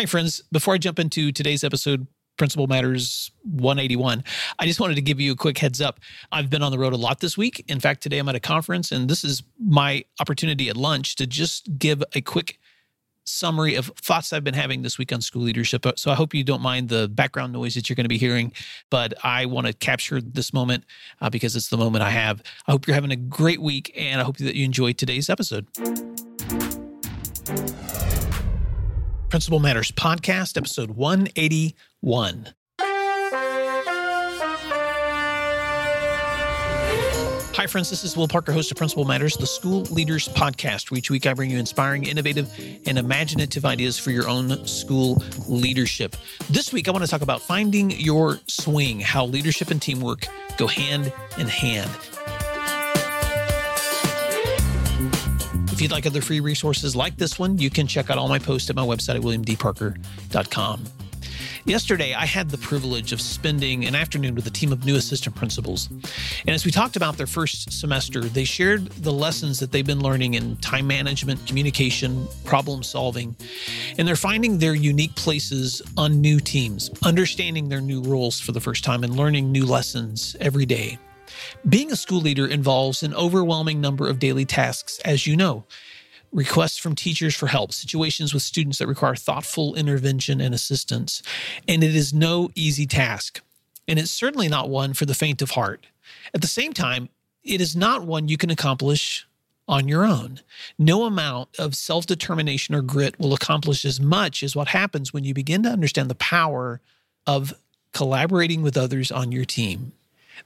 [0.00, 0.42] Hi, friends.
[0.50, 2.06] Before I jump into today's episode,
[2.38, 4.24] Principal Matters 181,
[4.58, 6.00] I just wanted to give you a quick heads up.
[6.32, 7.62] I've been on the road a lot this week.
[7.68, 11.26] In fact, today I'm at a conference, and this is my opportunity at lunch to
[11.26, 12.58] just give a quick
[13.24, 15.84] summary of thoughts I've been having this week on school leadership.
[15.96, 18.54] So I hope you don't mind the background noise that you're going to be hearing,
[18.88, 20.84] but I want to capture this moment
[21.20, 22.42] uh, because it's the moment I have.
[22.66, 25.66] I hope you're having a great week, and I hope that you enjoyed today's episode.
[29.30, 32.48] Principal Matters Podcast, episode 181.
[37.54, 37.90] Hi, friends.
[37.90, 41.26] This is Will Parker, host of Principal Matters, the School Leaders Podcast, where each week
[41.26, 42.50] I bring you inspiring, innovative,
[42.86, 46.16] and imaginative ideas for your own school leadership.
[46.48, 50.66] This week, I want to talk about finding your swing, how leadership and teamwork go
[50.66, 51.88] hand in hand.
[55.80, 58.38] If you'd like other free resources like this one, you can check out all my
[58.38, 60.84] posts at my website at williamdparker.com.
[61.64, 65.36] Yesterday, I had the privilege of spending an afternoon with a team of new assistant
[65.36, 65.88] principals.
[65.88, 70.02] And as we talked about their first semester, they shared the lessons that they've been
[70.02, 73.34] learning in time management, communication, problem solving.
[73.96, 78.60] And they're finding their unique places on new teams, understanding their new roles for the
[78.60, 80.98] first time, and learning new lessons every day.
[81.68, 85.64] Being a school leader involves an overwhelming number of daily tasks, as you know.
[86.32, 91.22] Requests from teachers for help, situations with students that require thoughtful intervention and assistance.
[91.66, 93.40] And it is no easy task.
[93.88, 95.86] And it's certainly not one for the faint of heart.
[96.32, 97.08] At the same time,
[97.42, 99.26] it is not one you can accomplish
[99.66, 100.40] on your own.
[100.78, 105.24] No amount of self determination or grit will accomplish as much as what happens when
[105.24, 106.80] you begin to understand the power
[107.26, 107.54] of
[107.92, 109.92] collaborating with others on your team.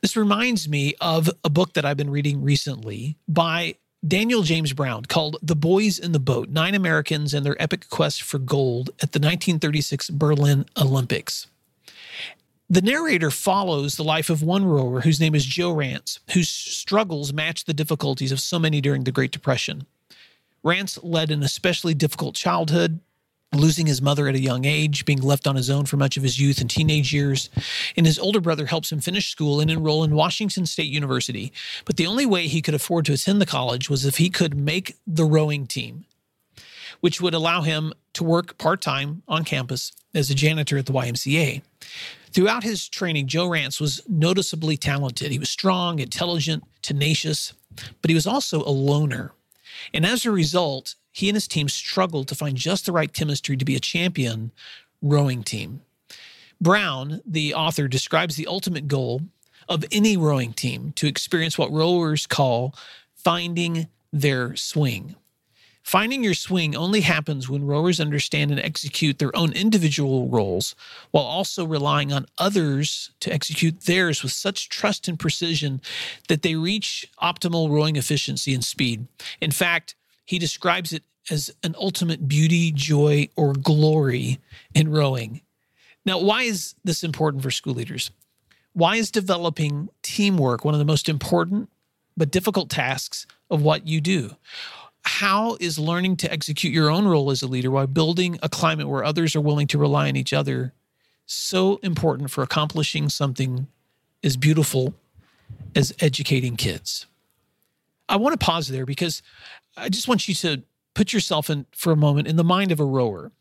[0.01, 5.05] This reminds me of a book that I've been reading recently by Daniel James Brown
[5.05, 9.13] called The Boys in the Boat Nine Americans and Their Epic Quest for Gold at
[9.13, 11.47] the 1936 Berlin Olympics.
[12.69, 17.33] The narrator follows the life of one rower whose name is Joe Rantz, whose struggles
[17.33, 19.87] match the difficulties of so many during the Great Depression.
[20.65, 23.01] Rantz led an especially difficult childhood,
[23.55, 26.23] losing his mother at a young age, being left on his own for much of
[26.23, 27.51] his youth and teenage years.
[27.97, 31.53] And his older brother helps him finish school and enroll in Washington State University.
[31.85, 34.55] But the only way he could afford to attend the college was if he could
[34.55, 36.05] make the rowing team,
[37.01, 40.93] which would allow him to work part time on campus as a janitor at the
[40.93, 41.63] YMCA.
[42.33, 45.31] Throughout his training, Joe Rantz was noticeably talented.
[45.31, 47.53] He was strong, intelligent, tenacious,
[48.03, 49.33] but he was also a loner.
[49.93, 53.57] And as a result, he and his team struggled to find just the right chemistry
[53.57, 54.51] to be a champion
[55.01, 55.81] rowing team.
[56.61, 59.23] Brown, the author, describes the ultimate goal
[59.69, 62.75] of any rowing team to experience what rowers call
[63.15, 65.15] finding their swing.
[65.85, 70.75] Finding your swing only happens when rowers understand and execute their own individual roles
[71.13, 75.81] while also relying on others to execute theirs with such trust and precision
[76.27, 79.07] that they reach optimal rowing efficiency and speed.
[79.41, 84.39] In fact, he describes it as an ultimate beauty, joy, or glory
[84.75, 85.41] in rowing.
[86.05, 88.11] Now, why is this important for school leaders?
[88.75, 91.71] Why is developing teamwork one of the most important
[92.17, 94.37] but difficult tasks of what you do?
[95.05, 98.89] How is learning to execute your own role as a leader while building a climate
[98.89, 100.73] where others are willing to rely on each other
[101.27, 103.67] so important for accomplishing something
[104.23, 104.95] as beautiful
[105.75, 107.07] as educating kids?
[108.09, 109.23] I want to pause there because
[109.77, 110.63] I just want you to
[110.95, 113.33] put yourself in for a moment in the mind of a rower.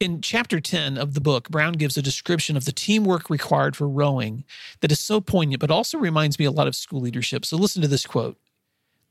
[0.00, 3.88] In chapter 10 of the book, Brown gives a description of the teamwork required for
[3.88, 4.44] rowing
[4.80, 7.44] that is so poignant, but also reminds me a lot of school leadership.
[7.44, 8.36] So listen to this quote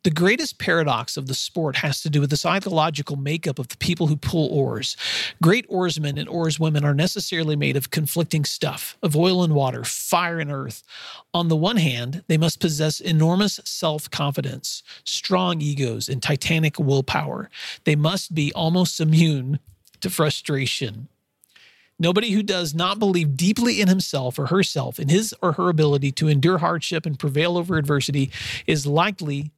[0.08, 3.76] the greatest paradox of the sport has to do with the psychological makeup of the
[3.76, 4.96] people who pull oars.
[5.44, 10.40] Great oarsmen and oarswomen are necessarily made of conflicting stuff, of oil and water, fire
[10.40, 10.82] and earth.
[11.34, 17.50] On the one hand, they must possess enormous self confidence, strong egos, and titanic willpower.
[17.84, 19.60] They must be almost immune
[20.00, 21.10] to frustration.
[22.00, 26.14] Nobody who does not believe deeply in himself or herself, in his or her ability
[26.14, 28.32] to endure hardship and prevail over adversity,
[28.68, 29.52] is likely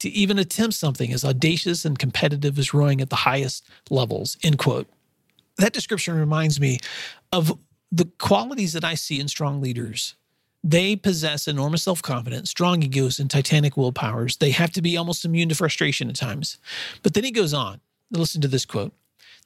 [0.00, 4.58] to even attempt something as audacious and competitive as rowing at the highest levels, end
[4.58, 4.88] quote.
[5.58, 6.78] That description reminds me
[7.32, 7.58] of
[7.90, 10.14] the qualities that I see in strong leaders.
[10.64, 14.36] They possess enormous self confidence, strong egos, and titanic willpowers.
[14.36, 16.58] They have to be almost immune to frustration at times.
[17.02, 17.80] But then he goes on.
[18.10, 18.92] Listen to this quote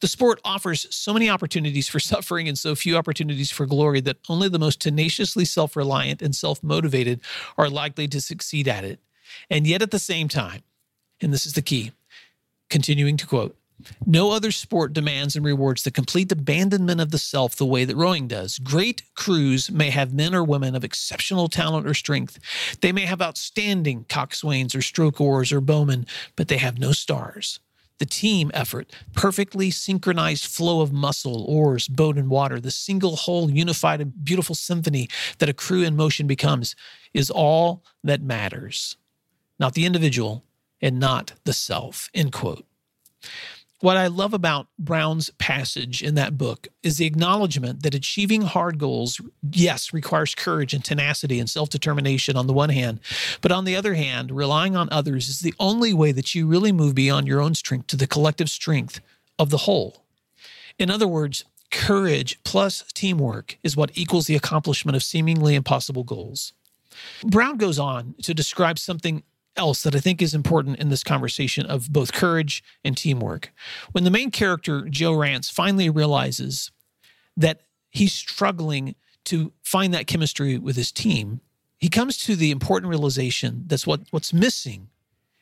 [0.00, 4.18] The sport offers so many opportunities for suffering and so few opportunities for glory that
[4.28, 7.20] only the most tenaciously self reliant and self motivated
[7.58, 9.00] are likely to succeed at it.
[9.50, 10.62] And yet at the same time,
[11.20, 11.92] and this is the key,
[12.68, 13.56] continuing to quote,
[14.06, 17.96] No other sport demands and rewards the complete abandonment of the self the way that
[17.96, 18.58] rowing does.
[18.58, 22.38] Great crews may have men or women of exceptional talent or strength.
[22.80, 26.06] They may have outstanding coxswains or stroke oars or bowmen,
[26.36, 27.60] but they have no stars.
[27.98, 33.48] The team effort, perfectly synchronized flow of muscle, oars, boat, and water, the single whole
[33.48, 35.08] unified and beautiful symphony
[35.38, 36.74] that a crew in motion becomes,
[37.14, 38.96] is all that matters.
[39.58, 40.44] Not the individual
[40.80, 42.10] and not the self.
[42.14, 42.66] End quote.
[43.82, 48.78] What I love about Brown's passage in that book is the acknowledgement that achieving hard
[48.78, 49.20] goals,
[49.50, 53.00] yes, requires courage and tenacity and self determination on the one hand.
[53.40, 56.70] But on the other hand, relying on others is the only way that you really
[56.70, 59.00] move beyond your own strength to the collective strength
[59.36, 60.04] of the whole.
[60.78, 66.52] In other words, courage plus teamwork is what equals the accomplishment of seemingly impossible goals.
[67.24, 69.24] Brown goes on to describe something
[69.56, 73.52] else that I think is important in this conversation of both courage and teamwork.
[73.92, 76.70] When the main character, Joe Rantz, finally realizes
[77.36, 78.94] that he's struggling
[79.24, 81.40] to find that chemistry with his team,
[81.78, 84.88] he comes to the important realization that's what, what's missing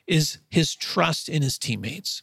[0.07, 2.23] is his trust in his teammates.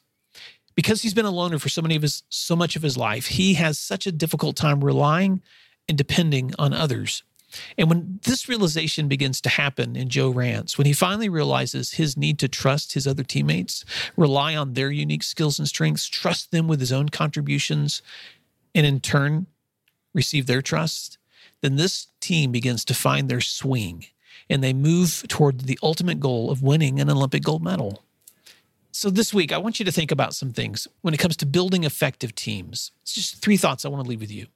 [0.76, 3.28] Because he's been a loner for so many of his so much of his life,
[3.28, 5.42] he has such a difficult time relying
[5.90, 7.24] and depending on others.
[7.78, 12.18] And when this realization begins to happen in Joe Rantz, when he finally realizes his
[12.18, 16.68] need to trust his other teammates, rely on their unique skills and strengths, trust them
[16.68, 18.02] with his own contributions,
[18.74, 19.48] and in turn
[20.14, 21.18] receive their trust,
[21.62, 24.06] then this team begins to find their swing
[24.50, 28.04] and they move toward the ultimate goal of winning an Olympic gold medal.
[28.92, 31.46] So, this week, I want you to think about some things when it comes to
[31.46, 32.92] building effective teams.
[33.04, 34.48] It's just three thoughts I want to leave with you.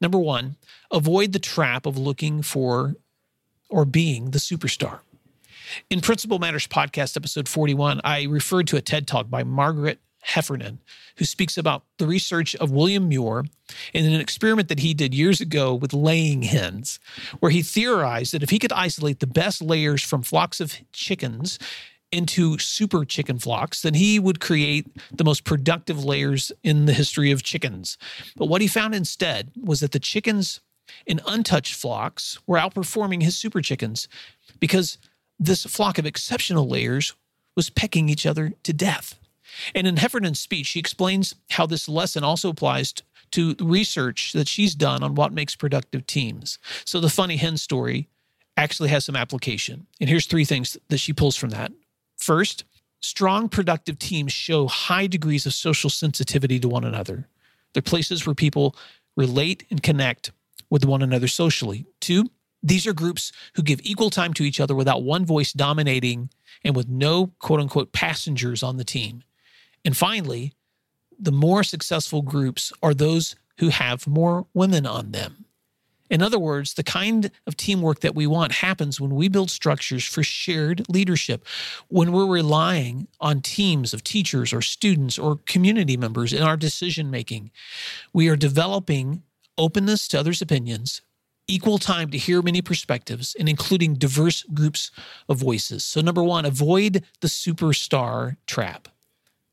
[0.00, 0.56] Number one,
[0.90, 2.94] avoid the trap of looking for
[3.68, 5.00] or being the superstar.
[5.90, 10.78] In Principal Matters Podcast, episode 41, I referred to a TED talk by Margaret Heffernan,
[11.16, 13.44] who speaks about the research of William Muir
[13.92, 16.98] in an experiment that he did years ago with laying hens,
[17.40, 21.58] where he theorized that if he could isolate the best layers from flocks of chickens
[22.10, 27.30] into super chicken flocks, then he would create the most productive layers in the history
[27.30, 27.98] of chickens.
[28.36, 30.60] But what he found instead was that the chickens
[31.06, 34.08] in untouched flocks were outperforming his super chickens
[34.58, 34.98] because
[35.38, 37.14] this flock of exceptional layers
[37.54, 39.18] was pecking each other to death.
[39.74, 42.94] And in Heffernan's speech, she explains how this lesson also applies
[43.32, 46.58] to research that she's done on what makes productive teams.
[46.84, 48.08] So the funny hen story
[48.56, 49.86] actually has some application.
[50.00, 51.72] And here's three things that she pulls from that.
[52.28, 52.64] First,
[53.00, 57.26] strong, productive teams show high degrees of social sensitivity to one another.
[57.72, 58.76] They're places where people
[59.16, 60.32] relate and connect
[60.68, 61.86] with one another socially.
[62.02, 62.30] Two,
[62.62, 66.28] these are groups who give equal time to each other without one voice dominating
[66.62, 69.22] and with no quote unquote passengers on the team.
[69.82, 70.52] And finally,
[71.18, 75.46] the more successful groups are those who have more women on them.
[76.10, 80.04] In other words, the kind of teamwork that we want happens when we build structures
[80.04, 81.46] for shared leadership,
[81.88, 87.10] when we're relying on teams of teachers or students or community members in our decision
[87.10, 87.50] making.
[88.12, 89.22] We are developing
[89.56, 91.02] openness to others' opinions,
[91.46, 94.90] equal time to hear many perspectives, and including diverse groups
[95.28, 95.84] of voices.
[95.84, 98.88] So, number one, avoid the superstar trap.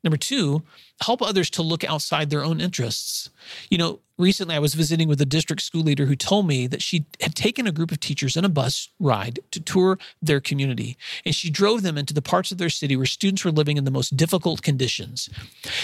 [0.06, 0.62] Number two,
[1.00, 3.28] help others to look outside their own interests.
[3.70, 6.80] You know, recently I was visiting with a district school leader who told me that
[6.80, 10.96] she had taken a group of teachers in a bus ride to tour their community.
[11.24, 13.84] And she drove them into the parts of their city where students were living in
[13.84, 15.28] the most difficult conditions.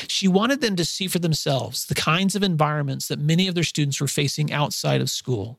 [0.06, 3.64] She wanted them to see for themselves the kinds of environments that many of their
[3.64, 5.58] students were facing outside of school.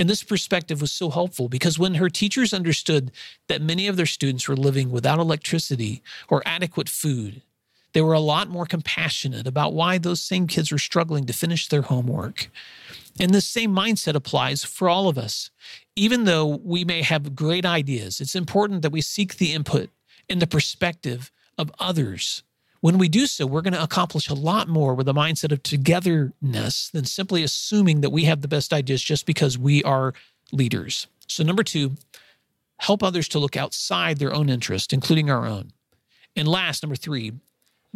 [0.00, 3.12] And this perspective was so helpful because when her teachers understood
[3.46, 7.42] that many of their students were living without electricity or adequate food,
[7.94, 11.68] they were a lot more compassionate about why those same kids were struggling to finish
[11.68, 12.50] their homework.
[13.18, 15.50] And this same mindset applies for all of us.
[15.94, 19.90] Even though we may have great ideas, it's important that we seek the input
[20.28, 22.42] and the perspective of others.
[22.80, 25.62] When we do so, we're going to accomplish a lot more with a mindset of
[25.62, 30.12] togetherness than simply assuming that we have the best ideas just because we are
[30.52, 31.06] leaders.
[31.28, 31.92] So, number two,
[32.78, 35.70] help others to look outside their own interest, including our own.
[36.36, 37.32] And last, number three,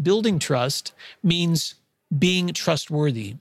[0.03, 1.75] building trust means
[2.17, 3.37] being trustworthy.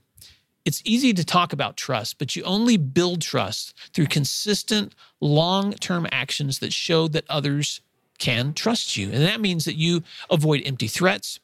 [0.66, 6.08] It's easy to talk about trust, but you only build trust through consistent, long term
[6.12, 7.82] actions that show that others
[8.18, 9.12] can trust you.
[9.12, 11.40] And that means that you avoid empty threats,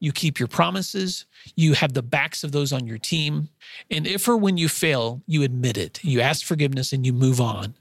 [0.00, 3.48] you keep your promises, you have the backs of those on your team.
[3.90, 7.40] And if or when you fail, you admit it, you ask forgiveness, and you move
[7.40, 7.74] on.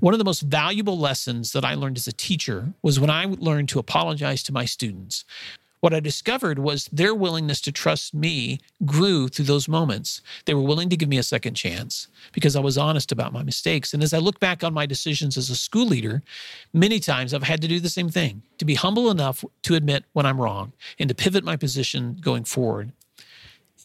[0.00, 3.24] One of the most valuable lessons that I learned as a teacher was when I
[3.26, 5.24] learned to apologize to my students.
[5.80, 10.22] What I discovered was their willingness to trust me grew through those moments.
[10.44, 13.42] They were willing to give me a second chance because I was honest about my
[13.42, 13.94] mistakes.
[13.94, 16.22] And as I look back on my decisions as a school leader,
[16.72, 20.04] many times I've had to do the same thing to be humble enough to admit
[20.12, 22.92] when I'm wrong and to pivot my position going forward.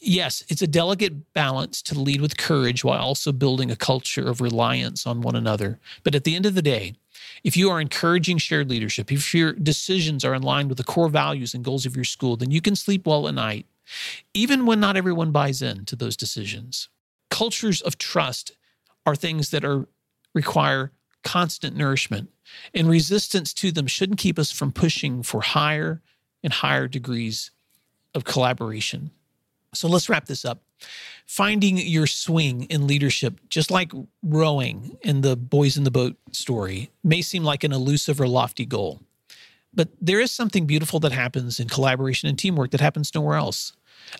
[0.05, 4.41] Yes, it's a delicate balance to lead with courage while also building a culture of
[4.41, 5.79] reliance on one another.
[6.03, 6.95] But at the end of the day,
[7.43, 11.09] if you are encouraging shared leadership, if your decisions are in line with the core
[11.09, 13.65] values and goals of your school, then you can sleep well at night,
[14.33, 16.89] even when not everyone buys in to those decisions.
[17.29, 18.51] Cultures of trust
[19.05, 19.87] are things that are
[20.33, 20.91] require
[21.23, 22.29] constant nourishment,
[22.73, 26.01] and resistance to them shouldn't keep us from pushing for higher
[26.43, 27.51] and higher degrees
[28.13, 29.11] of collaboration.
[29.73, 30.61] So let's wrap this up
[31.25, 36.91] finding your swing in leadership, just like rowing in the boys in the boat story,
[37.03, 39.01] may seem like an elusive or lofty goal.
[39.73, 43.73] But there is something beautiful that happens in collaboration and teamwork that happens nowhere else.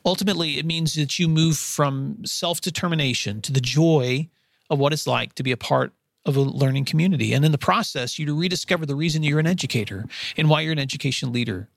[0.05, 4.29] Ultimately, it means that you move from self determination to the joy
[4.69, 5.93] of what it's like to be a part
[6.25, 7.33] of a learning community.
[7.33, 10.05] And in the process, you rediscover the reason you're an educator
[10.37, 11.69] and why you're an education leader.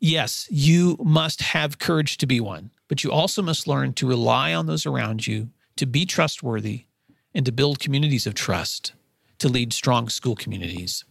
[0.00, 4.52] Yes, you must have courage to be one but you also must learn to rely
[4.52, 6.86] on those around you, to be trustworthy,
[7.34, 8.92] and to build communities of trust
[9.38, 11.04] to lead strong school communities.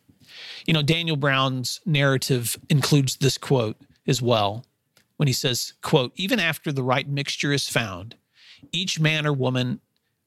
[0.66, 4.66] You know, Daniel Brown's narrative includes this quote as well
[5.16, 8.16] when he says, quote, even after the right mixture is found,
[8.72, 9.80] each man or woman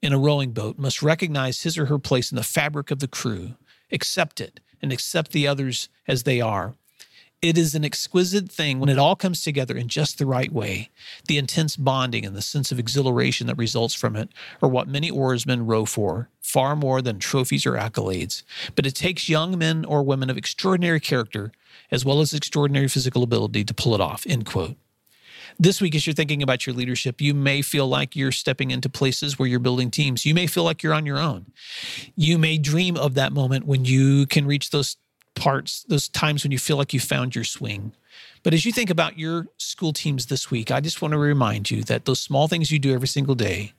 [0.03, 3.09] in a rowing boat must recognize his or her place in the fabric of the
[3.09, 3.55] crew,
[3.93, 6.75] accept it, and accept the others as they are,
[7.43, 10.91] it is an exquisite thing when it all comes together in just the right way.
[11.27, 14.29] The intense bonding and the sense of exhilaration that results from it
[14.61, 18.43] are what many oarsmen row for, far more than trophies or accolades.
[18.75, 21.53] But it takes young men or women of extraordinary character,
[21.91, 24.27] as well as extraordinary physical ability, to pull it off.
[24.29, 24.77] End quote.
[25.59, 28.89] This week, as you're thinking about your leadership, you may feel like you're stepping into
[28.89, 30.25] places where you're building teams.
[30.25, 31.47] You may feel like you're on your own.
[32.17, 34.97] You may dream of that moment when you can reach those
[35.41, 37.93] parts, those times when you feel like you found your swing.
[38.43, 41.71] But as you think about your school teams this week, I just want to remind
[41.71, 43.73] you that those small things you do every single day,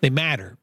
[0.00, 0.56] they matter.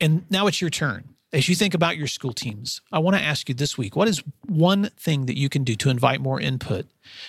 [0.00, 1.10] And now it's your turn.
[1.32, 4.08] As you think about your school teams, I want to ask you this week what
[4.08, 6.86] is one thing that you can do to invite more input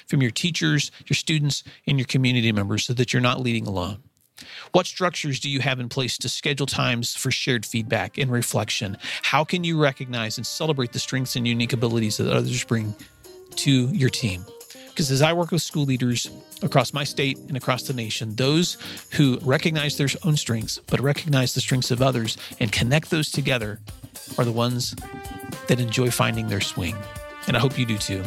[0.07, 4.01] from your teachers, your students, and your community members so that you're not leading alone?
[4.71, 8.97] What structures do you have in place to schedule times for shared feedback and reflection?
[9.21, 12.95] How can you recognize and celebrate the strengths and unique abilities that others bring
[13.57, 14.45] to your team?
[14.89, 16.29] Because as I work with school leaders
[16.61, 18.77] across my state and across the nation, those
[19.13, 23.79] who recognize their own strengths, but recognize the strengths of others and connect those together
[24.37, 24.95] are the ones
[25.67, 26.95] that enjoy finding their swing.
[27.47, 28.23] And I hope you do too.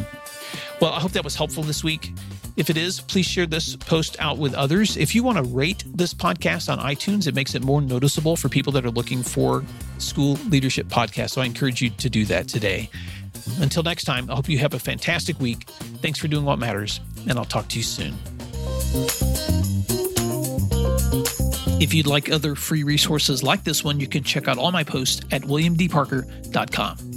[0.81, 2.11] Well, I hope that was helpful this week.
[2.55, 4.95] If it is, please share this post out with others.
[4.95, 8.47] If you want to rate this podcast on iTunes, it makes it more noticeable for
[8.47, 9.63] people that are looking for
[9.97, 11.31] school leadership podcasts.
[11.31, 12.89] So I encourage you to do that today.
[13.59, 15.69] Until next time, I hope you have a fantastic week.
[16.01, 18.15] Thanks for doing what matters, and I'll talk to you soon.
[21.81, 24.83] If you'd like other free resources like this one, you can check out all my
[24.83, 27.14] posts at williamdparker.com.